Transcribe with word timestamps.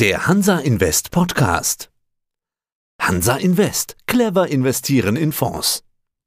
Der 0.00 0.28
Hansa 0.28 0.60
Invest 0.60 1.10
Podcast. 1.10 1.90
Hansa 3.02 3.34
Invest. 3.34 3.96
Clever 4.06 4.46
investieren 4.46 5.16
in 5.16 5.32
Fonds. 5.32 5.82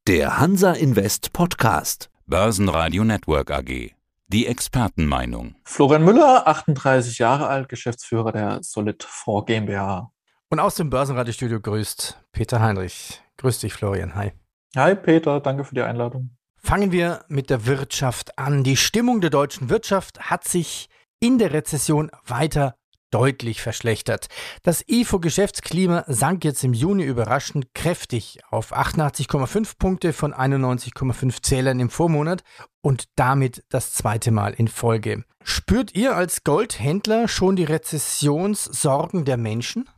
Der 0.10 0.40
Hansa 0.40 0.74
Invest 0.74 1.32
Podcast. 1.32 2.10
Börsenradio 2.26 3.06
Network 3.06 3.50
AG. 3.50 3.94
Die 4.28 4.46
Expertenmeinung. 4.46 5.56
Florian 5.64 6.04
Müller, 6.04 6.46
38 6.48 7.18
Jahre 7.20 7.48
alt, 7.48 7.70
Geschäftsführer 7.70 8.34
der 8.34 8.60
Solid 8.62 9.08
4 9.10 9.46
GmbH. 9.46 10.12
Und 10.50 10.60
aus 10.60 10.76
dem 10.76 10.90
Börsenradiostudio 10.90 11.62
grüßt 11.62 12.22
Peter 12.34 12.60
Heinrich. 12.60 13.22
Grüß 13.38 13.60
dich, 13.60 13.72
Florian. 13.72 14.16
Hi. 14.16 14.34
Hi 14.76 14.96
Peter, 14.96 15.40
danke 15.40 15.64
für 15.64 15.76
die 15.76 15.82
Einladung. 15.82 16.32
Fangen 16.58 16.92
wir 16.92 17.24
mit 17.30 17.50
der 17.50 17.66
Wirtschaft 17.66 18.38
an. 18.38 18.66
Die 18.66 18.76
Stimmung 18.76 19.22
der 19.22 19.30
deutschen 19.30 19.70
Wirtschaft 19.70 20.30
hat 20.30 20.46
sich 20.46 20.90
in 21.22 21.38
der 21.38 21.54
Rezession 21.54 22.12
weiter 22.26 22.76
deutlich 23.12 23.62
verschlechtert. 23.62 24.28
Das 24.64 24.84
IFO-Geschäftsklima 24.88 26.06
sank 26.08 26.44
jetzt 26.44 26.64
im 26.64 26.74
Juni 26.74 27.04
überraschend 27.04 27.74
kräftig 27.74 28.40
auf 28.50 28.76
88,5 28.76 29.78
Punkte 29.78 30.14
von 30.14 30.34
91,5 30.34 31.44
Zählern 31.44 31.80
im 31.80 31.90
Vormonat 31.90 32.44
und 32.82 33.06
damit 33.16 33.64
das 33.70 33.94
zweite 33.94 34.32
Mal 34.32 34.54
in 34.54 34.68
Folge. 34.68 35.24
Spürt 35.44 35.96
ihr 35.96 36.16
als 36.16 36.44
Goldhändler 36.44 37.28
schon 37.28 37.56
die 37.56 37.64
Rezessionssorgen 37.64 39.26
der 39.26 39.38
Menschen? 39.38 39.90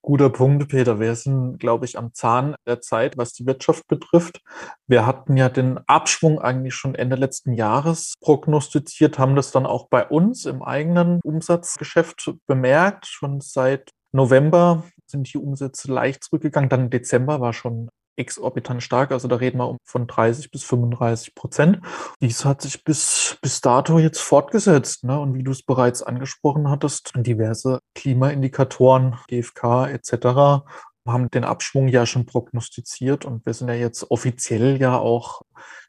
Guter 0.00 0.30
Punkt, 0.30 0.68
Peter. 0.68 1.00
Wir 1.00 1.14
sind, 1.14 1.58
glaube 1.58 1.84
ich, 1.84 1.98
am 1.98 2.12
Zahn 2.14 2.54
der 2.66 2.80
Zeit, 2.80 3.16
was 3.16 3.32
die 3.32 3.46
Wirtschaft 3.46 3.86
betrifft. 3.88 4.40
Wir 4.86 5.06
hatten 5.06 5.36
ja 5.36 5.48
den 5.48 5.78
Abschwung 5.86 6.40
eigentlich 6.40 6.74
schon 6.74 6.94
Ende 6.94 7.16
letzten 7.16 7.52
Jahres 7.52 8.14
prognostiziert, 8.20 9.18
haben 9.18 9.36
das 9.36 9.52
dann 9.52 9.66
auch 9.66 9.88
bei 9.88 10.06
uns 10.06 10.44
im 10.46 10.62
eigenen 10.62 11.20
Umsatzgeschäft 11.22 12.32
bemerkt. 12.46 13.06
Schon 13.06 13.40
seit 13.40 13.90
November 14.12 14.84
sind 15.06 15.32
die 15.32 15.38
Umsätze 15.38 15.92
leicht 15.92 16.24
zurückgegangen. 16.24 16.68
Dann 16.68 16.90
Dezember 16.90 17.40
war 17.40 17.52
schon 17.52 17.88
exorbitant 18.16 18.82
stark. 18.82 19.12
Also 19.12 19.28
da 19.28 19.36
reden 19.36 19.58
wir 19.58 19.76
von 19.84 20.06
30 20.06 20.50
bis 20.50 20.64
35 20.64 21.34
Prozent. 21.34 21.80
Dies 22.20 22.44
hat 22.44 22.62
sich 22.62 22.84
bis, 22.84 23.38
bis 23.42 23.60
dato 23.60 23.98
jetzt 23.98 24.20
fortgesetzt. 24.20 25.04
Ne? 25.04 25.18
Und 25.18 25.34
wie 25.34 25.42
du 25.42 25.52
es 25.52 25.62
bereits 25.62 26.02
angesprochen 26.02 26.68
hattest, 26.68 27.12
diverse 27.16 27.80
Klimaindikatoren, 27.94 29.18
GfK 29.28 29.88
etc. 29.88 30.64
haben 31.06 31.30
den 31.32 31.44
Abschwung 31.44 31.88
ja 31.88 32.06
schon 32.06 32.26
prognostiziert 32.26 33.24
und 33.24 33.46
wir 33.46 33.54
sind 33.54 33.68
ja 33.68 33.74
jetzt 33.74 34.10
offiziell 34.10 34.80
ja 34.80 34.98
auch 34.98 35.42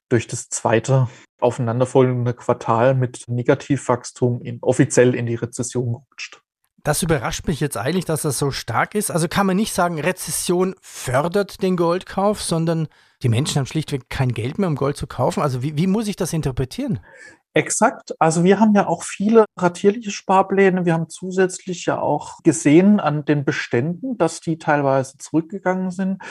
durch 0.09 0.27
das 0.27 0.49
zweite 0.49 1.07
aufeinanderfolgende 1.39 2.33
Quartal 2.33 2.93
mit 2.93 3.25
Negativwachstum 3.27 4.41
in, 4.41 4.59
offiziell 4.61 5.15
in 5.15 5.25
die 5.25 5.35
Rezession 5.35 5.93
gerutscht. 5.93 6.42
Das 6.83 7.01
überrascht 7.01 7.47
mich 7.47 7.61
jetzt 7.61 7.77
eigentlich, 7.77 8.03
dass 8.03 8.23
das 8.23 8.37
so 8.37 8.51
stark 8.51 8.93
ist. 8.93 9.09
Also 9.09 9.29
kann 9.29 9.47
man 9.47 9.55
nicht 9.55 9.73
sagen, 9.73 10.01
Rezession 10.01 10.75
fördert 10.81 11.63
den 11.63 11.77
Goldkauf, 11.77 12.41
sondern 12.41 12.89
die 13.21 13.29
Menschen 13.29 13.59
haben 13.59 13.65
schlichtweg 13.65 14.09
kein 14.09 14.33
Geld 14.33 14.59
mehr, 14.59 14.67
um 14.67 14.75
Gold 14.75 14.97
zu 14.97 15.07
kaufen. 15.07 15.41
Also 15.41 15.63
wie, 15.63 15.77
wie 15.77 15.87
muss 15.87 16.09
ich 16.09 16.17
das 16.17 16.33
interpretieren? 16.33 16.99
Exakt. 17.53 18.13
Also 18.19 18.43
wir 18.43 18.59
haben 18.59 18.75
ja 18.75 18.87
auch 18.87 19.03
viele 19.03 19.45
ratierliche 19.57 20.11
Sparpläne. 20.11 20.85
Wir 20.85 20.93
haben 20.93 21.07
zusätzlich 21.07 21.85
ja 21.85 22.01
auch 22.01 22.39
gesehen 22.43 22.99
an 22.99 23.23
den 23.23 23.45
Beständen, 23.45 24.17
dass 24.17 24.41
die 24.41 24.57
teilweise 24.57 25.17
zurückgegangen 25.17 25.89
sind. 25.89 26.21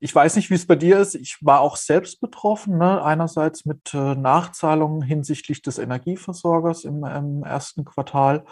Ich 0.00 0.14
weiß 0.14 0.36
nicht, 0.36 0.50
wie 0.50 0.54
es 0.54 0.66
bei 0.66 0.76
dir 0.76 0.98
ist. 0.98 1.14
Ich 1.14 1.38
war 1.40 1.60
auch 1.60 1.76
selbst 1.76 2.20
betroffen. 2.20 2.76
Ne? 2.76 3.02
Einerseits 3.02 3.64
mit 3.64 3.94
äh, 3.94 4.14
Nachzahlungen 4.14 5.00
hinsichtlich 5.00 5.62
des 5.62 5.78
Energieversorgers 5.78 6.84
im, 6.84 7.04
im 7.04 7.42
ersten 7.42 7.86
Quartal 7.86 8.44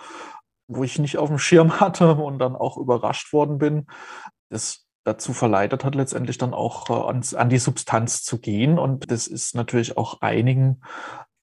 wo 0.69 0.85
ich 0.85 0.99
nicht 0.99 1.19
auf 1.19 1.29
dem 1.29 1.39
Schirm 1.39 1.81
hatte 1.81 2.15
und 2.15 2.39
dann 2.39 2.57
auch 2.57 2.77
überrascht 2.77 3.33
worden 3.33 3.59
bin, 3.59 3.87
das 4.49 4.87
dazu 5.05 5.33
verleitet 5.33 5.85
hat, 5.85 5.95
letztendlich 5.95 6.39
dann 6.39 6.55
auch 6.55 6.89
äh, 6.89 6.93
ans, 6.93 7.35
an 7.35 7.49
die 7.49 7.59
Substanz 7.59 8.23
zu 8.23 8.39
gehen. 8.39 8.79
Und 8.79 9.11
das 9.11 9.27
ist 9.27 9.55
natürlich 9.55 9.97
auch 9.97 10.21
einigen 10.21 10.81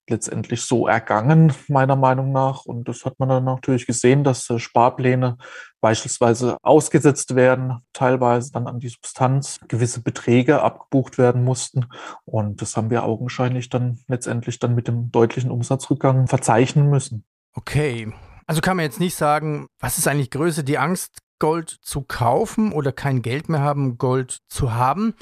letztendlich 0.08 0.62
so 0.62 0.88
ergangen, 0.88 1.52
meiner 1.68 1.96
Meinung 1.96 2.32
nach. 2.32 2.64
Und 2.64 2.88
das 2.88 3.04
hat 3.04 3.18
man 3.18 3.28
dann 3.28 3.44
natürlich 3.44 3.86
gesehen, 3.86 4.24
dass 4.24 4.48
äh, 4.50 4.58
Sparpläne 4.58 5.36
beispielsweise 5.80 6.56
ausgesetzt 6.62 7.36
werden, 7.36 7.80
teilweise 7.92 8.52
dann 8.52 8.66
an 8.66 8.80
die 8.80 8.88
Substanz, 8.88 9.58
gewisse 9.68 10.02
Beträge 10.02 10.62
abgebucht 10.62 11.16
werden 11.16 11.44
mussten. 11.44 11.86
Und 12.24 12.60
das 12.60 12.76
haben 12.76 12.90
wir 12.90 13.04
augenscheinlich 13.04 13.68
dann 13.68 14.00
letztendlich 14.08 14.58
dann 14.58 14.74
mit 14.74 14.88
dem 14.88 15.10
deutlichen 15.12 15.50
Umsatzrückgang 15.50 16.26
verzeichnen 16.26 16.90
müssen. 16.90 17.24
Okay, 17.54 18.12
also 18.50 18.62
kann 18.62 18.76
man 18.76 18.84
jetzt 18.84 18.98
nicht 18.98 19.14
sagen, 19.14 19.68
was 19.78 19.96
ist 19.96 20.08
eigentlich 20.08 20.32
größer, 20.32 20.64
die 20.64 20.76
Angst, 20.76 21.18
Gold 21.38 21.70
zu 21.82 22.02
kaufen 22.02 22.72
oder 22.72 22.90
kein 22.90 23.22
Geld 23.22 23.48
mehr 23.48 23.60
haben, 23.60 23.96
Gold 23.96 24.40
zu 24.48 24.74
haben. 24.74 25.14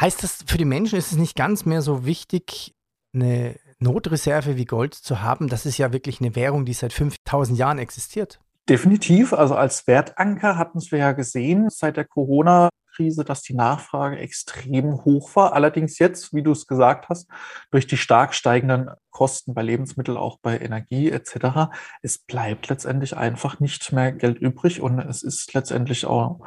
Heißt 0.00 0.22
das, 0.22 0.44
für 0.46 0.56
die 0.56 0.64
Menschen 0.64 0.96
ist 0.96 1.10
es 1.10 1.18
nicht 1.18 1.34
ganz 1.34 1.66
mehr 1.66 1.82
so 1.82 2.06
wichtig, 2.06 2.76
eine 3.12 3.58
Notreserve 3.80 4.56
wie 4.56 4.66
Gold 4.66 4.94
zu 4.94 5.20
haben? 5.20 5.48
Das 5.48 5.66
ist 5.66 5.78
ja 5.78 5.92
wirklich 5.92 6.20
eine 6.20 6.36
Währung, 6.36 6.64
die 6.64 6.72
seit 6.72 6.92
5000 6.92 7.58
Jahren 7.58 7.80
existiert. 7.80 8.38
Definitiv. 8.68 9.32
Also 9.32 9.56
als 9.56 9.88
Wertanker 9.88 10.56
hatten 10.56 10.80
wir 10.92 10.98
ja 11.00 11.10
gesehen 11.10 11.70
seit 11.70 11.96
der 11.96 12.04
Corona 12.04 12.68
Krise, 12.94 13.24
dass 13.24 13.42
die 13.42 13.54
Nachfrage 13.54 14.18
extrem 14.18 15.04
hoch 15.04 15.34
war. 15.36 15.52
Allerdings 15.52 15.98
jetzt, 15.98 16.34
wie 16.34 16.42
du 16.42 16.52
es 16.52 16.66
gesagt 16.66 17.08
hast, 17.08 17.28
durch 17.70 17.86
die 17.86 17.96
stark 17.96 18.34
steigenden 18.34 18.90
Kosten 19.10 19.54
bei 19.54 19.62
Lebensmitteln, 19.62 20.16
auch 20.16 20.38
bei 20.40 20.58
Energie 20.58 21.10
etc., 21.10 21.70
es 22.02 22.18
bleibt 22.18 22.68
letztendlich 22.68 23.16
einfach 23.16 23.60
nicht 23.60 23.92
mehr 23.92 24.12
Geld 24.12 24.38
übrig 24.38 24.80
und 24.80 24.98
es 24.98 25.22
ist 25.22 25.52
letztendlich 25.54 26.06
auch 26.06 26.40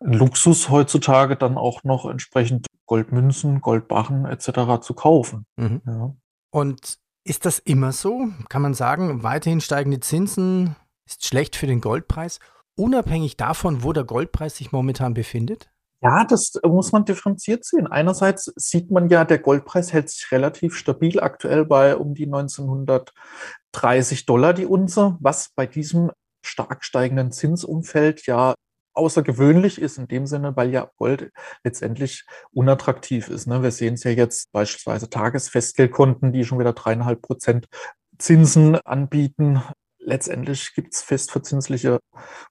ein 0.00 0.12
Luxus 0.12 0.68
heutzutage 0.68 1.36
dann 1.36 1.56
auch 1.56 1.84
noch 1.84 2.06
entsprechend 2.06 2.66
Goldmünzen, 2.86 3.60
Goldbarren 3.60 4.24
etc. 4.24 4.80
zu 4.80 4.94
kaufen. 4.94 5.46
Mhm. 5.56 5.82
Ja. 5.86 6.14
Und 6.50 6.98
ist 7.24 7.44
das 7.44 7.58
immer 7.58 7.92
so? 7.92 8.28
Kann 8.48 8.62
man 8.62 8.74
sagen, 8.74 9.22
weiterhin 9.22 9.60
steigende 9.60 10.00
Zinsen 10.00 10.76
ist 11.06 11.26
schlecht 11.26 11.56
für 11.56 11.66
den 11.66 11.80
Goldpreis, 11.80 12.40
unabhängig 12.74 13.36
davon, 13.36 13.82
wo 13.82 13.92
der 13.92 14.04
Goldpreis 14.04 14.56
sich 14.56 14.72
momentan 14.72 15.14
befindet? 15.14 15.70
Ja, 16.00 16.24
das 16.24 16.52
muss 16.64 16.92
man 16.92 17.04
differenziert 17.04 17.64
sehen. 17.64 17.88
Einerseits 17.88 18.52
sieht 18.54 18.90
man 18.90 19.08
ja, 19.08 19.24
der 19.24 19.38
Goldpreis 19.38 19.92
hält 19.92 20.10
sich 20.10 20.30
relativ 20.30 20.76
stabil 20.76 21.18
aktuell 21.18 21.64
bei 21.64 21.96
um 21.96 22.14
die 22.14 22.26
1930 22.26 24.24
Dollar 24.24 24.54
die 24.54 24.66
Unze, 24.66 25.16
was 25.20 25.50
bei 25.56 25.66
diesem 25.66 26.12
stark 26.44 26.84
steigenden 26.84 27.32
Zinsumfeld 27.32 28.26
ja 28.26 28.54
außergewöhnlich 28.94 29.80
ist 29.80 29.98
in 29.98 30.08
dem 30.08 30.26
Sinne, 30.26 30.56
weil 30.56 30.70
ja 30.70 30.90
Gold 30.96 31.30
letztendlich 31.64 32.24
unattraktiv 32.52 33.28
ist. 33.28 33.46
Ne? 33.46 33.62
Wir 33.62 33.70
sehen 33.72 33.94
es 33.94 34.04
ja 34.04 34.12
jetzt 34.12 34.52
beispielsweise 34.52 35.10
Tagesfestgeldkonten, 35.10 36.32
die 36.32 36.44
schon 36.44 36.58
wieder 36.60 36.74
dreieinhalb 36.74 37.22
Prozent 37.22 37.66
Zinsen 38.18 38.76
anbieten 38.76 39.62
letztendlich 40.08 40.74
gibt 40.74 40.94
es 40.94 41.02
festverzinsliche 41.02 42.00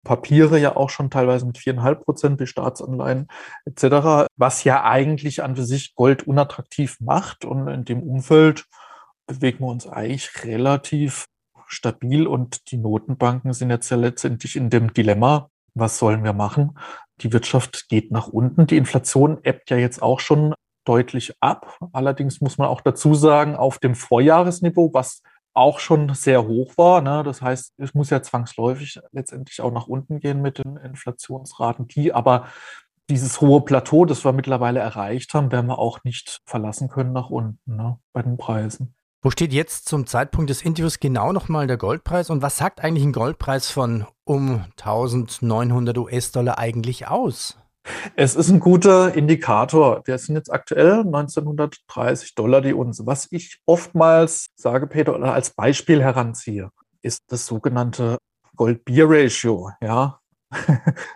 Papiere 0.03 0.59
ja 0.59 0.75
auch 0.75 0.90
schon 0.90 1.09
teilweise 1.09 1.45
mit 1.45 1.57
viereinhalb 1.57 2.06
Prozent, 2.06 2.40
die 2.40 2.47
Staatsanleihen 2.47 3.28
etc., 3.66 4.29
was 4.38 4.63
ja 4.63 4.84
eigentlich 4.84 5.44
an 5.44 5.56
für 5.56 5.66
sich 5.66 5.95
Gold 5.95 6.28
unattraktiv 6.28 6.97
macht. 7.00 7.44
Und 7.44 7.68
in 7.68 7.84
dem 7.84 8.03
Umfeld 8.03 8.66
bewegen 9.25 9.59
wir 9.59 9.68
uns 9.68 9.88
eigentlich 9.88 10.44
relativ 10.44 11.25
stabil 11.66 12.28
und 12.28 12.72
die 12.72 12.78
Notenbanken 12.78 13.51
sind 13.51 13.69
jetzt 13.69 13.89
ja 13.89 13.97
letztendlich 13.97 14.56
in 14.56 14.69
dem 14.69 14.94
Dilemma, 14.94 15.50
was 15.74 16.00
sollen 16.00 16.24
wir 16.24 16.34
machen? 16.34 16.78
Die 17.22 17.34
Wirtschaft 17.34 17.89
geht 17.89 18.12
nach 18.12 18.28
unten. 18.28 18.68
Die 18.68 18.78
Inflation 18.78 19.39
ebbt 19.44 19.69
ja 19.69 19.78
jetzt 19.78 20.01
auch 20.01 20.19
schon 20.19 20.53
deutlich 20.85 21.34
ab. 21.41 21.78
Allerdings 21.91 22.39
muss 22.39 22.57
man 22.57 22.69
auch 22.69 22.81
dazu 22.81 23.16
sagen, 23.16 23.56
auf 23.56 23.79
dem 23.79 23.95
Vorjahresniveau, 23.95 24.94
was 24.94 25.22
auch 25.57 25.79
schon 25.79 26.13
sehr 26.13 26.47
hoch 26.47 26.78
war. 26.78 27.01
Ne? 27.01 27.23
Das 27.23 27.41
heißt, 27.41 27.73
es 27.78 27.94
muss 27.94 28.09
ja 28.09 28.22
zwangsläufig 28.22 29.00
letztendlich 29.12 29.59
auch 29.62 29.72
nach 29.72 29.88
unten 29.88 30.19
gehen 30.19 30.41
mit 30.41 30.59
den 30.59 30.78
Inflationsraten, 30.78 31.88
die 31.88 32.13
aber 32.13 32.48
dieses 33.09 33.42
hohe 33.42 33.62
Plateau, 33.62 34.06
das 34.06 34.24
wir 34.24 34.33
mittlerweile 34.33 34.80
erreicht 34.80 35.33
haben, 35.33 35.51
werden 35.51 35.68
wir 35.68 35.80
auch 35.80 36.04
nicht 36.04 36.42
verlassen 36.45 36.89
können 36.89 37.13
nach 37.13 37.30
unten 37.30 37.75
ne? 37.75 37.98
bei 38.13 38.21
den 38.21 38.38
Preisen. 38.38 38.94
Wo 39.24 39.31
steht 39.31 39.51
jetzt 39.51 39.89
zum 39.89 40.06
Zeitpunkt 40.06 40.50
des 40.50 40.62
Interviews 40.62 41.00
genau 41.00 41.33
nochmal 41.33 41.65
der 41.65 41.77
Goldpreis 41.77 42.30
und 42.30 42.44
was 42.44 42.57
sagt 42.57 42.83
eigentlich 42.83 43.04
ein 43.04 43.13
Goldpreis 43.13 43.71
von 43.71 44.06
um 44.25 44.63
1900 44.80 45.98
US-Dollar 45.98 46.59
eigentlich 46.59 47.07
aus? 47.07 47.57
Es 48.16 48.36
ist 48.36 48.50
ein 48.50 48.60
guter 48.60 49.13
Indikator. 49.13 50.01
Wir 50.06 50.18
sind 50.18 50.36
jetzt 50.36 50.51
aktuell 50.51 51.01
1930 51.01 52.36
Dollar 52.36 52.62
die 52.62 52.74
Unze. 52.74 53.06
Was 53.06 53.28
ich 53.31 53.60
oftmals 53.66 54.48
sage, 54.56 54.88
Peter, 54.88 55.16
oder 55.16 55.34
als 55.34 55.51
Beispiel 55.51 56.01
heranziehe, 56.01 56.69
ist 57.01 57.22
das 57.28 57.45
sogenannte 57.45 58.18
Gold-Bier-Ratio. 58.56 59.72
Ja, 59.81 60.19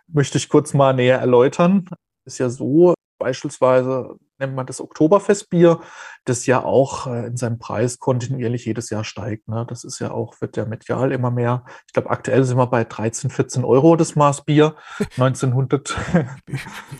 möchte 0.07 0.37
ich 0.37 0.49
kurz 0.49 0.73
mal 0.73 0.93
näher 0.93 1.19
erläutern. 1.19 1.87
Ist 2.25 2.37
ja 2.37 2.49
so, 2.49 2.93
beispielsweise 3.19 4.15
nennt 4.41 4.55
man 4.55 4.65
das 4.65 4.81
Oktoberfestbier, 4.81 5.79
das 6.25 6.45
ja 6.45 6.63
auch 6.63 7.07
äh, 7.07 7.27
in 7.27 7.37
seinem 7.37 7.59
Preis 7.59 7.99
kontinuierlich 7.99 8.65
jedes 8.65 8.89
Jahr 8.89 9.03
steigt. 9.03 9.47
Ne? 9.47 9.65
Das 9.69 9.83
ist 9.83 9.99
ja 9.99 10.11
auch, 10.11 10.41
wird 10.41 10.57
ja 10.57 10.65
medial 10.65 11.11
immer 11.11 11.31
mehr. 11.31 11.63
Ich 11.87 11.93
glaube, 11.93 12.09
aktuell 12.09 12.43
sind 12.43 12.57
wir 12.57 12.67
bei 12.67 12.83
13, 12.83 13.29
14 13.29 13.63
Euro 13.63 13.95
das 13.95 14.15
Maß 14.15 14.43
Bier. 14.43 14.75
1900. 15.17 15.95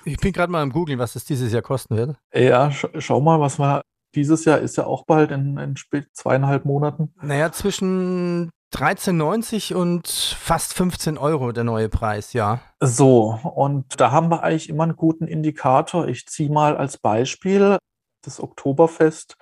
ich 0.06 0.18
bin 0.18 0.32
gerade 0.32 0.52
mal 0.52 0.62
am 0.62 0.72
Googeln, 0.72 1.00
was 1.00 1.14
das 1.14 1.26
dieses 1.26 1.52
Jahr 1.52 1.62
kosten 1.62 1.98
wird. 1.98 2.16
Ja, 2.34 2.72
sch 2.72 2.88
schau 3.00 3.20
mal, 3.20 3.40
was 3.40 3.60
wir 3.60 3.82
dieses 4.16 4.46
Jahr 4.46 4.60
ist 4.60 4.78
ja 4.78 4.86
auch 4.86 5.06
bald 5.06 5.32
in, 5.32 5.58
in 5.58 5.76
zweieinhalb 6.14 6.66
Monaten. 6.66 7.14
Naja, 7.22 7.52
zwischen 7.52 8.52
13,90 8.74 9.74
und 9.74 10.08
fast 10.08 10.74
15 10.74 11.18
Euro 11.18 11.52
der 11.52 11.64
neue 11.64 11.90
Preis, 11.90 12.34
ja. 12.34 12.62
So, 12.80 13.38
und 13.56 14.00
da 14.00 14.12
haben 14.12 14.30
wir 14.30 14.44
eigentlich 14.44 14.70
immer 14.70 14.84
einen 14.84 14.96
guten 14.96 15.28
Indikator. 15.28 16.08
Ich 16.08 16.26
ziehe 16.28 16.50
mal 16.50 16.78
als 16.78 16.98
Beispiel 16.98 17.78
das 18.22 18.40
Oktoberfest. 18.40 19.36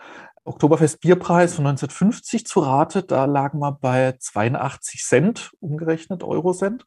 Oktoberfest 0.46 1.02
Bierpreis 1.02 1.54
von 1.54 1.68
1950 1.68 2.48
zu 2.48 2.62
Rate, 2.62 3.04
da 3.04 3.26
lagen 3.26 3.60
wir 3.60 3.74
bei 3.74 4.16
82 4.18 5.04
Cent, 5.04 5.52
umgerechnet 5.60 6.24
Eurocent. 6.24 6.86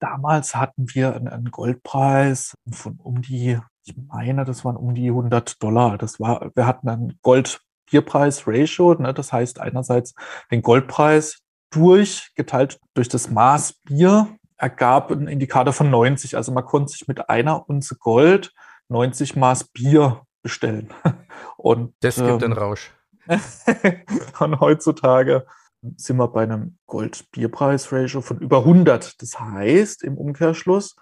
Damals 0.00 0.56
hatten 0.56 0.86
wir 0.94 1.14
einen 1.14 1.50
Goldpreis 1.50 2.54
von 2.72 2.98
um 2.98 3.22
die, 3.22 3.60
ich 3.90 3.96
meine, 4.08 4.44
das 4.44 4.64
waren 4.64 4.76
um 4.76 4.94
die 4.94 5.08
100 5.08 5.62
Dollar. 5.62 5.98
Das 5.98 6.20
war, 6.20 6.50
wir 6.54 6.66
hatten 6.66 6.88
einen 6.88 7.18
Gold-Bierpreis-Ratio, 7.22 8.94
ne, 8.94 9.14
das 9.14 9.32
heißt 9.32 9.60
einerseits 9.60 10.14
den 10.50 10.62
Goldpreis 10.62 11.40
durch, 11.70 12.32
geteilt 12.34 12.78
durch 12.94 13.08
das 13.08 13.30
Maß 13.30 13.80
Bier, 13.84 14.28
ergab 14.56 15.10
einen 15.10 15.28
Indikator 15.28 15.72
von 15.72 15.90
90. 15.90 16.36
Also 16.36 16.52
man 16.52 16.64
konnte 16.64 16.92
sich 16.92 17.08
mit 17.08 17.28
einer 17.28 17.68
Unze 17.68 17.96
Gold 17.96 18.52
90 18.88 19.36
Maß 19.36 19.64
Bier 19.68 20.22
bestellen. 20.42 20.92
Und, 21.56 21.94
das 22.00 22.16
gibt 22.16 22.28
ähm, 22.28 22.38
den 22.38 22.52
Rausch. 22.52 22.92
und 24.40 24.60
heutzutage 24.60 25.46
sind 25.96 26.16
wir 26.16 26.28
bei 26.28 26.42
einem 26.42 26.78
Gold-Bierpreis-Ratio 26.86 28.22
von 28.22 28.38
über 28.38 28.58
100. 28.58 29.22
Das 29.22 29.38
heißt 29.38 30.02
im 30.02 30.16
Umkehrschluss, 30.16 30.96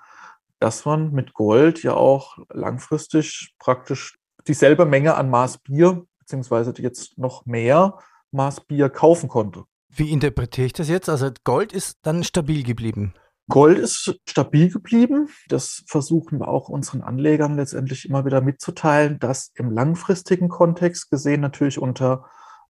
dass 0.61 0.85
man 0.85 1.13
mit 1.13 1.35
Gold 1.35 1.83
ja 1.83 1.95
auch 1.95 2.39
langfristig 2.53 3.55
praktisch 3.59 4.19
dieselbe 4.47 4.87
Menge 4.87 5.15
an 5.15 5.31
Maß 5.31 5.59
Bier, 5.59 6.05
beziehungsweise 6.19 6.73
jetzt 6.79 7.19
noch 7.19 7.47
mehr 7.47 7.99
Maß 8.33 8.63
Bier 8.67 8.89
kaufen 8.89 9.29
konnte. 9.29 9.65
Wie 9.89 10.11
interpretiere 10.11 10.67
ich 10.67 10.73
das 10.73 10.89
jetzt? 10.89 11.09
Also 11.09 11.31
Gold 11.45 11.73
ist 11.73 11.99
dann 12.03 12.25
stabil 12.25 12.63
geblieben. 12.63 13.15
Gold 13.49 13.79
ist 13.79 14.21
stabil 14.29 14.71
geblieben. 14.71 15.29
Das 15.49 15.83
versuchen 15.87 16.39
wir 16.39 16.49
auch 16.49 16.69
unseren 16.69 17.01
Anlegern 17.01 17.57
letztendlich 17.57 18.07
immer 18.07 18.27
wieder 18.27 18.43
mitzuteilen, 18.43 19.19
dass 19.19 19.51
im 19.55 19.71
langfristigen 19.71 20.49
Kontext 20.49 21.11
gesehen 21.11 21.41
natürlich 21.41 21.79
unter 21.79 22.27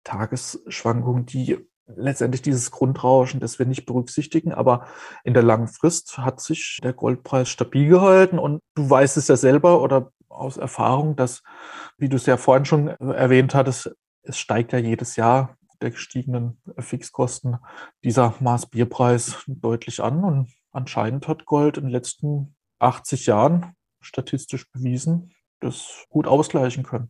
Tagesschwankungen, 0.04 1.26
die 1.26 1.66
letztendlich 1.88 2.42
dieses 2.42 2.72
Grundrauschen, 2.72 3.40
das 3.40 3.60
wir 3.60 3.66
nicht 3.66 3.86
berücksichtigen, 3.86 4.54
aber 4.54 4.88
in 5.24 5.34
der 5.34 5.44
langen 5.44 5.68
Frist 5.68 6.18
hat 6.18 6.42
sich 6.42 6.80
der 6.84 6.94
Goldpreis 6.94 7.50
stabil 7.50 7.88
gehalten 7.90 8.40
und 8.40 8.60
du 8.76 8.90
weißt 8.90 9.18
es 9.18 9.28
ja 9.28 9.36
selber 9.36 9.82
oder 9.82 10.12
aus 10.30 10.58
Erfahrung, 10.58 11.16
dass, 11.16 11.44
wie 11.98 12.10
du 12.10 12.16
es 12.18 12.26
ja 12.26 12.38
vorhin 12.38 12.66
schon 12.66 12.88
erwähnt 12.88 13.56
hattest, 13.56 13.92
es 14.24 14.38
steigt 14.38 14.74
ja 14.74 14.80
jedes 14.80 15.16
Jahr 15.16 15.58
der 15.82 15.92
gestiegenen 15.92 16.62
Fixkosten 16.80 17.58
dieser 18.04 18.34
Maßbierpreis 18.40 19.44
deutlich 19.48 20.02
an. 20.02 20.24
Und 20.24 20.54
anscheinend 20.72 21.28
hat 21.28 21.46
Gold 21.46 21.78
in 21.78 21.86
den 21.86 21.92
letzten 21.92 22.56
80 22.80 23.26
Jahren 23.28 23.76
statistisch 24.02 24.70
bewiesen, 24.72 25.34
das 25.60 26.06
gut 26.10 26.28
ausgleichen 26.28 26.84
können. 26.84 27.10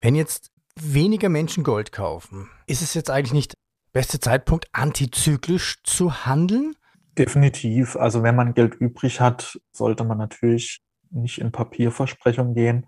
Wenn 0.00 0.14
jetzt 0.14 0.50
weniger 0.76 1.28
Menschen 1.28 1.64
Gold 1.64 1.92
kaufen, 1.92 2.48
ist 2.66 2.82
es 2.82 2.94
jetzt 2.94 3.10
eigentlich 3.10 3.34
nicht 3.34 3.54
beste 3.92 4.20
Zeitpunkt, 4.20 4.68
antizyklisch 4.72 5.82
zu 5.84 6.26
handeln? 6.26 6.74
Definitiv. 7.18 7.96
Also 7.96 8.22
wenn 8.22 8.36
man 8.36 8.54
Geld 8.54 8.74
übrig 8.74 9.20
hat, 9.20 9.58
sollte 9.72 10.04
man 10.04 10.18
natürlich 10.18 10.80
nicht 11.10 11.38
in 11.38 11.52
Papierversprechungen 11.52 12.54
gehen, 12.54 12.86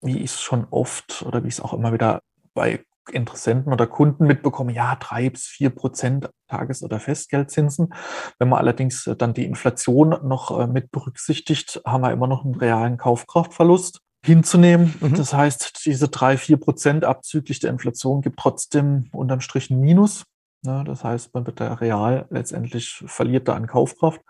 wie 0.00 0.18
ich 0.18 0.32
es 0.32 0.40
schon 0.40 0.66
oft 0.70 1.22
oder 1.26 1.42
wie 1.42 1.48
ich 1.48 1.54
es 1.54 1.60
auch 1.60 1.72
immer 1.72 1.92
wieder 1.92 2.22
bei 2.54 2.84
Interessenten 3.12 3.72
oder 3.72 3.86
Kunden 3.86 4.26
mitbekommen, 4.26 4.70
ja, 4.70 4.96
drei 4.96 5.30
bis 5.30 5.44
vier 5.44 5.70
Prozent 5.70 6.28
Tages- 6.48 6.82
oder 6.82 6.98
Festgeldzinsen. 6.98 7.94
Wenn 8.38 8.48
man 8.48 8.58
allerdings 8.58 9.06
äh, 9.06 9.16
dann 9.16 9.34
die 9.34 9.44
Inflation 9.44 10.16
noch 10.24 10.58
äh, 10.58 10.66
mit 10.66 10.90
berücksichtigt, 10.90 11.80
haben 11.86 12.02
wir 12.02 12.12
immer 12.12 12.26
noch 12.26 12.44
einen 12.44 12.56
realen 12.56 12.96
Kaufkraftverlust 12.96 14.00
hinzunehmen. 14.24 14.94
Mhm. 15.00 15.14
Das 15.14 15.32
heißt, 15.32 15.86
diese 15.86 16.08
drei, 16.08 16.36
vier 16.36 16.56
Prozent 16.56 17.04
abzüglich 17.04 17.60
der 17.60 17.70
Inflation 17.70 18.22
gibt 18.22 18.38
trotzdem 18.38 19.08
unterm 19.12 19.40
Strich 19.40 19.70
ein 19.70 19.80
Minus. 19.80 20.24
Ne? 20.66 20.84
Das 20.84 21.04
heißt, 21.04 21.32
man 21.32 21.46
wird 21.46 21.60
da 21.60 21.74
real 21.74 22.26
letztendlich 22.30 23.02
verliert 23.06 23.48
da 23.48 23.54
an 23.54 23.66
Kaufkraft. 23.66 24.20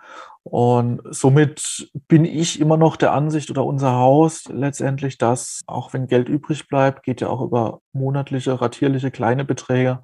Und 0.45 1.03
somit 1.11 1.91
bin 2.07 2.25
ich 2.25 2.61
immer 2.61 2.77
noch 2.77 2.97
der 2.97 3.13
Ansicht 3.13 3.51
oder 3.51 3.65
unser 3.65 3.93
Haus 3.93 4.45
letztendlich, 4.49 5.19
dass 5.19 5.63
auch 5.67 5.93
wenn 5.93 6.07
Geld 6.07 6.29
übrig 6.29 6.69
bleibt, 6.69 7.03
geht 7.03 7.21
ja 7.21 7.29
auch 7.29 7.41
über 7.41 7.81
monatliche, 7.93 8.61
ratierliche 8.61 9.11
kleine 9.11 9.45
Beträge, 9.45 10.03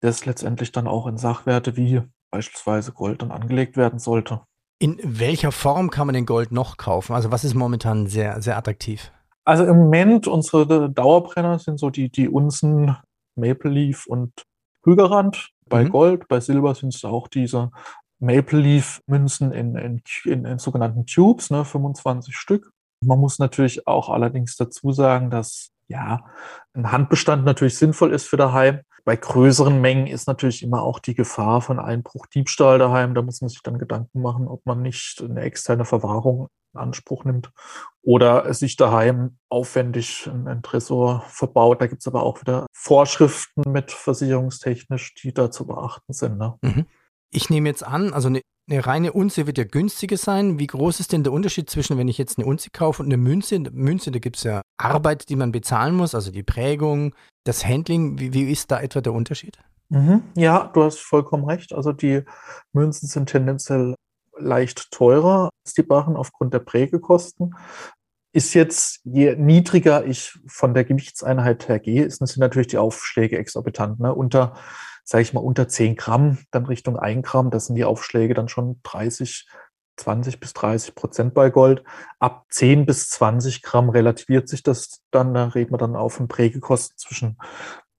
das 0.00 0.26
letztendlich 0.26 0.72
dann 0.72 0.86
auch 0.86 1.06
in 1.06 1.16
Sachwerte 1.16 1.76
wie 1.76 2.02
beispielsweise 2.30 2.92
Gold 2.92 3.22
dann 3.22 3.30
angelegt 3.30 3.76
werden 3.76 3.98
sollte. 3.98 4.40
In 4.78 4.98
welcher 5.02 5.52
Form 5.52 5.90
kann 5.90 6.06
man 6.06 6.14
den 6.14 6.26
Gold 6.26 6.52
noch 6.52 6.76
kaufen? 6.76 7.14
Also 7.14 7.30
was 7.30 7.44
ist 7.44 7.54
momentan 7.54 8.06
sehr, 8.06 8.40
sehr 8.42 8.56
attraktiv? 8.56 9.12
Also 9.44 9.64
im 9.64 9.76
Moment 9.76 10.26
unsere 10.26 10.90
Dauerbrenner 10.90 11.58
sind 11.58 11.78
so 11.78 11.90
die, 11.90 12.10
die 12.10 12.28
Unzen 12.28 12.96
Maple 13.36 13.70
Leaf 13.70 14.06
und 14.06 14.32
Hügerrand. 14.84 15.50
Bei 15.70 15.84
mhm. 15.84 15.88
Gold, 15.88 16.28
bei 16.28 16.40
Silber 16.40 16.74
sind 16.74 16.94
es 16.94 17.04
auch 17.04 17.28
diese 17.28 17.70
Maple 18.18 18.60
Leaf 18.60 19.00
Münzen 19.06 19.52
in, 19.52 19.76
in, 19.76 20.02
in, 20.24 20.44
in 20.44 20.58
sogenannten 20.58 21.06
Tubes, 21.06 21.48
ne, 21.50 21.64
25 21.64 22.36
Stück. 22.36 22.70
Man 23.02 23.18
muss 23.18 23.38
natürlich 23.38 23.86
auch 23.86 24.10
allerdings 24.10 24.56
dazu 24.56 24.92
sagen, 24.92 25.30
dass 25.30 25.70
ja 25.88 26.26
ein 26.74 26.92
Handbestand 26.92 27.46
natürlich 27.46 27.78
sinnvoll 27.78 28.12
ist 28.12 28.26
für 28.26 28.36
daheim. 28.36 28.80
Bei 29.06 29.16
größeren 29.16 29.80
Mengen 29.80 30.06
ist 30.06 30.28
natürlich 30.28 30.62
immer 30.62 30.82
auch 30.82 30.98
die 30.98 31.14
Gefahr 31.14 31.62
von 31.62 31.78
Einbruch, 31.78 32.26
Diebstahl 32.26 32.78
daheim. 32.78 33.14
Da 33.14 33.22
muss 33.22 33.40
man 33.40 33.48
sich 33.48 33.62
dann 33.62 33.78
Gedanken 33.78 34.20
machen, 34.20 34.46
ob 34.46 34.66
man 34.66 34.82
nicht 34.82 35.22
eine 35.22 35.40
externe 35.40 35.86
Verwahrung 35.86 36.48
in 36.74 36.80
Anspruch 36.80 37.24
nimmt 37.24 37.52
oder 38.02 38.52
sich 38.54 38.76
daheim 38.76 39.38
aufwendig 39.48 40.28
ein 40.28 40.62
Tresor 40.62 41.22
verbaut. 41.28 41.80
Da 41.80 41.86
gibt 41.86 42.00
es 42.00 42.06
aber 42.06 42.22
auch 42.22 42.40
wieder 42.40 42.66
Vorschriften 42.72 43.70
mit 43.70 43.92
versicherungstechnisch, 43.92 45.14
die 45.14 45.34
da 45.34 45.50
zu 45.50 45.66
beachten 45.66 46.12
sind. 46.12 46.38
Ne? 46.38 46.54
Mhm. 46.62 46.86
Ich 47.30 47.50
nehme 47.50 47.68
jetzt 47.68 47.84
an, 47.84 48.12
also 48.12 48.28
eine, 48.28 48.40
eine, 48.68 48.86
reine 48.86 49.12
Unze 49.12 49.46
wird 49.46 49.58
ja 49.58 49.64
günstiger 49.64 50.16
sein. 50.16 50.58
Wie 50.58 50.66
groß 50.66 51.00
ist 51.00 51.12
denn 51.12 51.22
der 51.22 51.32
Unterschied 51.32 51.68
zwischen, 51.70 51.98
wenn 51.98 52.08
ich 52.08 52.18
jetzt 52.18 52.38
eine 52.38 52.46
Unze 52.46 52.70
kaufe 52.70 53.02
und 53.02 53.08
eine 53.08 53.18
Münze? 53.18 53.58
Münze, 53.58 54.10
da 54.10 54.18
gibt 54.18 54.36
es 54.36 54.44
ja 54.44 54.62
Arbeit, 54.78 55.28
die 55.28 55.36
man 55.36 55.52
bezahlen 55.52 55.94
muss, 55.94 56.14
also 56.14 56.30
die 56.32 56.42
Prägung, 56.42 57.14
das 57.44 57.64
Handling. 57.64 58.18
Wie, 58.18 58.32
wie 58.32 58.50
ist 58.50 58.70
da 58.70 58.80
etwa 58.80 59.00
der 59.00 59.12
Unterschied? 59.12 59.58
Mhm. 59.90 60.22
Ja, 60.36 60.70
du 60.72 60.84
hast 60.84 61.00
vollkommen 61.00 61.44
recht. 61.44 61.72
Also 61.72 61.92
die 61.92 62.22
Münzen 62.72 63.08
sind 63.08 63.28
tendenziell 63.28 63.94
leicht 64.40 64.90
teurer 64.90 65.50
als 65.64 65.74
die 65.74 65.82
Barren 65.82 66.16
aufgrund 66.16 66.54
der 66.54 66.60
Prägekosten. 66.60 67.54
Ist 68.32 68.54
jetzt, 68.54 69.00
je 69.04 69.34
niedriger 69.36 70.04
ich 70.04 70.38
von 70.46 70.72
der 70.72 70.84
Gewichtseinheit 70.84 71.68
her 71.68 71.80
gehe, 71.80 72.08
sind 72.10 72.36
natürlich 72.38 72.68
die 72.68 72.78
Aufschläge 72.78 73.38
exorbitant. 73.38 73.98
Ne? 73.98 74.14
Unter, 74.14 74.54
sage 75.04 75.22
ich 75.22 75.32
mal, 75.32 75.40
unter 75.40 75.66
10 75.66 75.96
Gramm, 75.96 76.38
dann 76.50 76.66
Richtung 76.66 76.96
1 76.96 77.26
Gramm, 77.26 77.50
das 77.50 77.66
sind 77.66 77.74
die 77.74 77.84
Aufschläge 77.84 78.34
dann 78.34 78.48
schon 78.48 78.80
30, 78.84 79.48
20 79.96 80.38
bis 80.38 80.52
30 80.52 80.94
Prozent 80.94 81.34
bei 81.34 81.50
Gold. 81.50 81.82
Ab 82.20 82.46
10 82.50 82.86
bis 82.86 83.10
20 83.10 83.62
Gramm 83.62 83.90
relativiert 83.90 84.48
sich 84.48 84.62
das 84.62 85.02
dann, 85.10 85.34
da 85.34 85.46
reden 85.48 85.72
wir 85.72 85.78
dann 85.78 85.96
auf 85.96 86.18
einen 86.18 86.28
Prägekosten 86.28 86.96
zwischen 86.98 87.36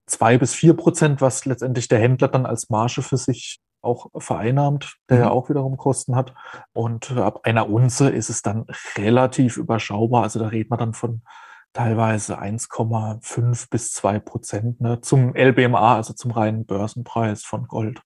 2 0.07 0.38
bis 0.38 0.53
4 0.53 0.75
Prozent, 0.75 1.21
was 1.21 1.45
letztendlich 1.45 1.88
der 1.88 2.00
Händler 2.00 2.27
dann 2.27 2.45
als 2.45 2.69
Marge 2.69 3.01
für 3.01 3.17
sich 3.17 3.60
auch 3.82 4.08
vereinnahmt, 4.18 4.98
der 5.10 5.18
mhm. 5.18 5.24
ja 5.24 5.30
auch 5.32 5.50
wiederum 5.50 5.78
Kosten 5.78 6.16
hat. 6.16 6.34
Und 6.74 7.12
ab 7.18 7.42
einer 7.44 7.70
Unze 7.70 8.10
ist 8.10 8.30
es 8.30 8.42
dann 8.42 8.66
relativ 8.98 9.58
überschaubar. 9.58 10.24
Also 10.24 10.40
da 10.40 10.48
redet 10.48 10.70
man 10.70 10.80
dann 10.80 10.94
von 10.94 11.22
teilweise 11.74 12.40
1,5 12.40 13.70
bis 13.70 13.94
2 13.94 14.20
Prozent 14.20 14.82
ne, 14.82 15.02
zum 15.02 15.36
LBMA, 15.36 15.96
also 15.96 16.14
zum 16.14 16.32
reinen 16.32 16.66
Börsenpreis 16.66 17.44
von 17.44 17.68
Gold. 17.68 18.02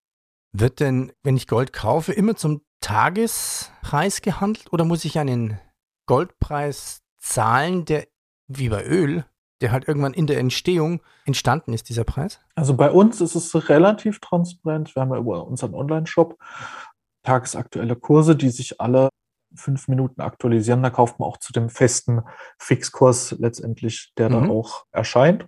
Wird 0.52 0.80
denn, 0.80 1.12
wenn 1.22 1.36
ich 1.36 1.48
Gold 1.48 1.72
kaufe, 1.72 2.12
immer 2.12 2.36
zum 2.36 2.62
Tagespreis 2.80 4.22
gehandelt 4.22 4.72
oder 4.72 4.84
muss 4.84 5.04
ich 5.04 5.18
einen 5.18 5.58
Goldpreis 6.06 7.02
zahlen, 7.18 7.84
der 7.84 8.06
wie 8.46 8.68
bei 8.68 8.84
Öl 8.84 9.24
der 9.60 9.72
halt 9.72 9.88
irgendwann 9.88 10.14
in 10.14 10.26
der 10.26 10.38
Entstehung 10.38 11.00
entstanden 11.24 11.72
ist, 11.72 11.88
dieser 11.88 12.04
Preis? 12.04 12.40
Also 12.54 12.74
bei 12.74 12.90
uns 12.90 13.20
ist 13.20 13.34
es 13.34 13.68
relativ 13.68 14.20
transparent. 14.20 14.94
Wir 14.94 15.02
haben 15.02 15.12
ja 15.12 15.18
über 15.18 15.46
unseren 15.46 15.74
Online-Shop 15.74 16.38
tagesaktuelle 17.22 17.96
Kurse, 17.96 18.36
die 18.36 18.50
sich 18.50 18.80
alle 18.80 19.08
fünf 19.54 19.88
Minuten 19.88 20.20
aktualisieren. 20.20 20.82
Da 20.82 20.90
kauft 20.90 21.18
man 21.18 21.28
auch 21.28 21.38
zu 21.38 21.52
dem 21.52 21.70
festen 21.70 22.22
Fixkurs 22.58 23.36
letztendlich, 23.38 24.12
der 24.16 24.28
mhm. 24.28 24.32
da 24.32 24.48
auch 24.50 24.84
erscheint. 24.92 25.46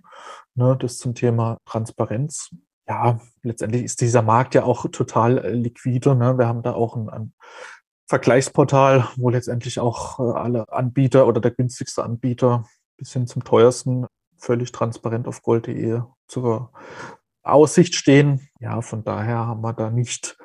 Ne, 0.55 0.75
das 0.77 0.97
zum 0.97 1.15
Thema 1.15 1.57
Transparenz. 1.65 2.49
Ja, 2.87 3.19
letztendlich 3.43 3.83
ist 3.83 4.01
dieser 4.01 4.23
Markt 4.23 4.55
ja 4.55 4.63
auch 4.63 4.87
total 4.91 5.37
äh, 5.37 5.51
liquide. 5.51 6.15
Ne? 6.15 6.37
Wir 6.37 6.47
haben 6.47 6.63
da 6.63 6.73
auch 6.73 6.95
ein, 6.95 7.07
ein 7.09 7.33
Vergleichsportal, 8.07 9.07
wo 9.15 9.29
letztendlich 9.29 9.79
auch 9.79 10.19
äh, 10.19 10.37
alle 10.37 10.65
Anbieter 10.71 11.27
oder 11.27 11.39
der 11.39 11.51
günstigste 11.51 12.03
Anbieter 12.03 12.65
bis 12.99 13.13
hin 13.13 13.25
zum 13.25 13.43
teuersten 13.43 14.05
völlig 14.37 14.71
transparent 14.71 15.27
auf 15.27 15.41
gold.de 15.41 16.01
zur 16.27 16.71
Aussicht 17.43 17.95
stehen. 17.95 18.47
Ja, 18.59 18.81
von 18.81 19.03
daher 19.03 19.47
haben 19.47 19.61
wir 19.61 19.73
da 19.73 19.89
nicht 19.89 20.37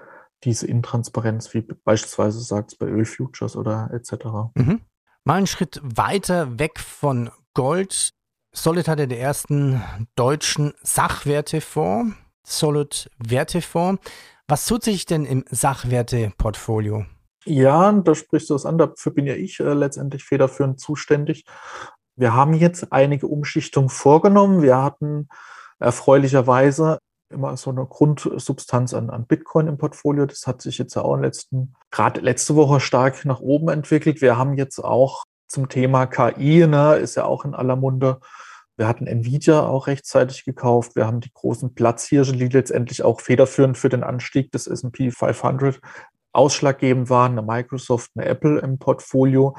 diese 0.44 0.66
Intransparenz, 0.66 1.54
wie 1.54 1.62
beispielsweise 1.62 2.40
sagt 2.40 2.72
es 2.72 2.78
bei 2.78 2.86
Ölfutures 2.86 3.56
oder 3.56 3.90
etc. 3.92 4.26
Mhm. 4.54 4.80
Mal 5.24 5.34
einen 5.36 5.46
Schritt 5.46 5.80
weiter 5.82 6.58
weg 6.58 6.78
von 6.78 7.30
Gold. 7.54 8.10
Solid 8.52 8.88
hatte 8.88 9.08
den 9.08 9.18
ersten 9.18 9.82
deutschen 10.16 10.74
Sachwertefonds, 10.82 12.16
Solid 12.46 13.10
Wertefonds. 13.18 14.02
Was 14.46 14.66
tut 14.66 14.84
sich 14.84 15.06
denn 15.06 15.24
im 15.24 15.44
Sachwerteportfolio? 15.50 17.06
Ja, 17.46 17.92
da 17.92 18.14
sprichst 18.14 18.50
du 18.50 18.54
es 18.54 18.66
an, 18.66 18.78
dafür 18.78 19.12
bin 19.12 19.26
ja 19.26 19.34
ich 19.34 19.60
äh, 19.60 19.72
letztendlich 19.72 20.24
federführend 20.24 20.80
zuständig. 20.80 21.44
Wir 22.16 22.34
haben 22.34 22.54
jetzt 22.54 22.92
einige 22.92 23.26
Umschichtungen 23.26 23.88
vorgenommen. 23.88 24.62
Wir 24.62 24.82
hatten 24.82 25.28
erfreulicherweise 25.78 26.98
immer 27.30 27.56
so 27.56 27.70
eine 27.70 27.84
Grundsubstanz 27.84 28.94
an, 28.94 29.10
an 29.10 29.26
Bitcoin 29.26 29.66
im 29.66 29.78
Portfolio. 29.78 30.26
Das 30.26 30.46
hat 30.46 30.62
sich 30.62 30.78
jetzt 30.78 30.96
auch 30.96 31.14
in 31.16 31.22
letzten, 31.22 31.74
gerade 31.90 32.20
letzte 32.20 32.54
Woche 32.54 32.80
stark 32.80 33.24
nach 33.24 33.40
oben 33.40 33.68
entwickelt. 33.68 34.20
Wir 34.20 34.38
haben 34.38 34.54
jetzt 34.54 34.78
auch 34.78 35.24
zum 35.48 35.68
Thema 35.68 36.06
KI, 36.06 36.66
ne, 36.66 36.96
ist 36.96 37.16
ja 37.16 37.24
auch 37.24 37.44
in 37.44 37.54
aller 37.54 37.76
Munde. 37.76 38.20
Wir 38.76 38.88
hatten 38.88 39.06
Nvidia 39.06 39.66
auch 39.66 39.86
rechtzeitig 39.86 40.44
gekauft. 40.44 40.96
Wir 40.96 41.06
haben 41.06 41.20
die 41.20 41.32
großen 41.32 41.74
Platzhirsche, 41.74 42.32
die 42.32 42.48
letztendlich 42.48 43.04
auch 43.04 43.20
federführend 43.20 43.78
für 43.78 43.88
den 43.88 44.02
Anstieg 44.02 44.50
des 44.50 44.66
S&P 44.66 45.10
500 45.10 45.80
ausschlaggebend 46.32 47.08
waren, 47.10 47.32
eine 47.32 47.42
Microsoft, 47.42 48.10
eine 48.16 48.26
Apple 48.26 48.58
im 48.58 48.78
Portfolio, 48.78 49.56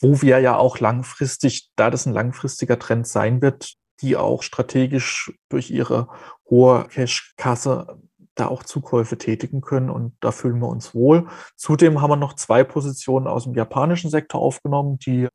wo 0.00 0.22
wir 0.22 0.40
ja 0.40 0.56
auch 0.56 0.78
langfristig, 0.78 1.70
da 1.76 1.90
das 1.90 2.06
ein 2.06 2.14
langfristiger 2.14 2.78
Trend 2.78 3.06
sein 3.06 3.42
wird, 3.42 3.74
die 4.00 4.16
auch 4.16 4.42
strategisch 4.42 5.32
durch 5.48 5.70
ihre 5.70 6.08
hohe 6.48 6.86
Cash-Kasse 6.88 7.98
da 8.34 8.48
auch 8.48 8.62
Zukäufe 8.62 9.18
tätigen 9.18 9.60
können 9.60 9.90
und 9.90 10.14
da 10.20 10.32
fühlen 10.32 10.60
wir 10.60 10.68
uns 10.68 10.94
wohl. 10.94 11.28
Zudem 11.56 12.00
haben 12.00 12.10
wir 12.10 12.16
noch 12.16 12.34
zwei 12.34 12.64
Positionen 12.64 13.26
aus 13.26 13.44
dem 13.44 13.54
japanischen 13.54 14.10
Sektor 14.10 14.40
aufgenommen, 14.40 14.98
die 14.98 15.28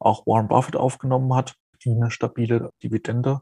auch 0.00 0.26
Warren 0.26 0.48
Buffett 0.48 0.76
aufgenommen 0.76 1.32
hat, 1.34 1.54
die 1.84 1.90
eine 1.90 2.10
stabile 2.10 2.70
Dividende 2.82 3.40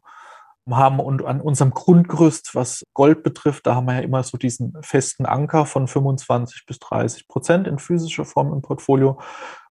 haben 0.68 0.99
und 0.99 1.25
an 1.25 1.40
unserem 1.40 1.71
Grundgerüst, 1.71 2.54
was 2.54 2.83
Gold 2.92 3.23
betrifft, 3.23 3.66
da 3.66 3.76
haben 3.76 3.87
wir 3.87 3.95
ja 3.95 4.00
immer 4.00 4.23
so 4.25 4.37
diesen 4.37 4.75
festen 4.83 5.25
Anker 5.25 5.64
von 5.64 5.87
25 5.87 6.66
bis 6.66 6.78
30 6.80 7.28
Prozent 7.28 7.68
in 7.68 7.78
physischer 7.78 8.25
Form 8.25 8.52
im 8.52 8.62
Portfolio, 8.62 9.21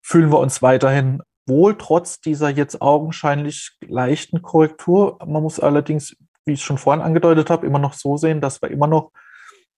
fühlen 0.05 0.31
wir 0.31 0.37
uns 0.37 0.61
weiterhin 0.61 1.23
wohl, 1.47 1.79
trotz 1.79 2.21
dieser 2.21 2.49
jetzt 2.49 2.79
augenscheinlich 2.79 3.71
leichten 3.81 4.43
Korrektur. 4.43 5.17
Man 5.25 5.41
muss 5.41 5.59
allerdings, 5.59 6.15
wie 6.45 6.53
ich 6.53 6.63
schon 6.63 6.77
vorhin 6.77 7.03
angedeutet 7.03 7.49
habe, 7.49 7.65
immer 7.65 7.79
noch 7.79 7.93
so 7.93 8.15
sehen, 8.15 8.39
dass 8.39 8.61
wir 8.61 8.69
immer 8.69 8.85
noch 8.85 9.11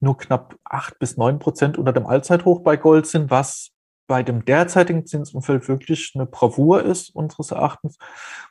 nur 0.01 0.17
knapp 0.17 0.57
8 0.65 0.99
bis 0.99 1.15
9 1.15 1.39
Prozent 1.39 1.77
unter 1.77 1.93
dem 1.93 2.05
Allzeithoch 2.05 2.59
bei 2.59 2.75
Gold 2.75 3.07
sind, 3.07 3.31
was 3.31 3.69
bei 4.05 4.21
dem 4.21 4.43
derzeitigen 4.43 5.05
Zinsumfeld 5.05 5.69
wirklich 5.69 6.11
eine 6.13 6.25
Bravour 6.25 6.83
ist, 6.83 7.15
unseres 7.15 7.51
Erachtens. 7.51 7.97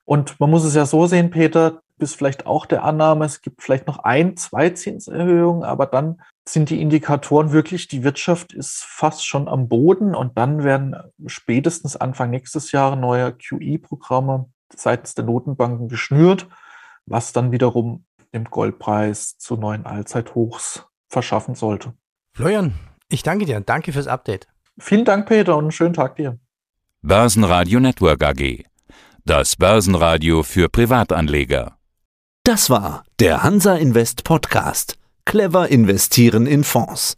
Und 0.07 0.41
man 0.41 0.51
muss 0.51 0.65
es 0.65 0.75
ja 0.75 0.87
so 0.87 1.07
sehen, 1.07 1.29
Peter, 1.29 1.83
bist 1.99 2.17
vielleicht 2.17 2.47
auch 2.47 2.65
der 2.65 2.85
Annahme, 2.85 3.27
es 3.27 3.43
gibt 3.43 3.63
vielleicht 3.63 3.87
noch 3.87 3.99
ein, 3.99 4.39
zwei 4.39 4.71
Zinserhöhungen, 4.71 5.63
aber 5.63 5.85
dann 5.85 6.23
sind 6.49 6.71
die 6.71 6.81
Indikatoren 6.81 7.53
wirklich, 7.53 7.89
die 7.89 8.05
Wirtschaft 8.05 8.53
ist 8.53 8.85
fast 8.85 9.27
schon 9.27 9.49
am 9.49 9.69
Boden 9.69 10.15
und 10.15 10.39
dann 10.39 10.63
werden 10.63 10.97
spätestens 11.27 11.97
Anfang 11.97 12.31
nächstes 12.31 12.73
Jahr 12.73 12.95
neue 12.97 13.33
QE-Programme 13.33 14.49
seitens 14.75 15.15
der 15.15 15.25
Notenbanken 15.25 15.89
geschnürt, 15.89 16.47
was 17.05 17.33
dann 17.33 17.53
wiederum 17.53 18.05
dem 18.33 18.45
Goldpreis 18.45 19.39
zu 19.39 19.57
neuen 19.57 19.87
Allzeithochs 19.87 20.87
verschaffen 21.09 21.55
sollte. 21.55 21.95
Florian, 22.35 22.75
ich 23.09 23.23
danke 23.23 23.47
dir. 23.47 23.61
Danke 23.61 23.93
fürs 23.93 24.07
Update. 24.07 24.47
Vielen 24.79 25.05
Dank, 25.05 25.27
Peter, 25.27 25.57
und 25.57 25.65
einen 25.65 25.73
schönen 25.73 25.95
Tag 25.95 26.17
dir. 26.17 26.39
Börsenradio 27.03 27.81
Network 27.81 28.23
AG. 28.23 28.65
Das 29.25 29.57
Börsenradio 29.57 30.43
für 30.43 30.69
Privatanleger. 30.69 31.77
Das 32.45 32.71
war 32.71 33.05
der 33.19 33.43
Hansa 33.43 33.77
Invest 33.77 34.23
Podcast. 34.25 34.99
Clever 35.27 35.69
investieren 35.69 36.47
in 36.47 36.63
Fonds. 36.63 37.17